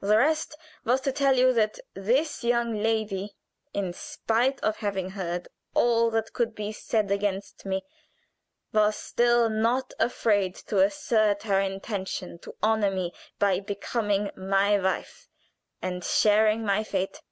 The 0.00 0.16
rest 0.16 0.56
was 0.84 1.00
to 1.00 1.10
tell 1.10 1.36
you 1.36 1.52
that 1.54 1.80
this 1.92 2.44
young 2.44 2.80
lady 2.80 3.34
in 3.74 3.92
spite 3.92 4.60
of 4.60 4.76
having 4.76 5.10
heard 5.10 5.48
all 5.74 6.08
that 6.12 6.32
could 6.32 6.54
be 6.54 6.70
said 6.70 7.10
against 7.10 7.66
me 7.66 7.82
was 8.72 8.94
still 8.94 9.50
not 9.50 9.92
afraid 9.98 10.54
to 10.68 10.78
assert 10.84 11.42
her 11.42 11.58
intention 11.58 12.38
to 12.44 12.54
honor 12.62 12.92
me 12.92 13.12
by 13.40 13.58
becoming 13.58 14.30
my 14.36 14.78
wife 14.78 15.26
and 15.82 16.04
sharing 16.04 16.64
my 16.64 16.84
fate. 16.84 17.20